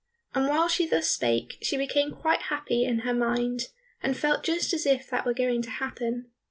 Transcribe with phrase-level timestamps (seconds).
[0.33, 3.67] And while she thus spake, she became quite happy in her mind,
[4.01, 6.25] and felt just as if that were going to happen.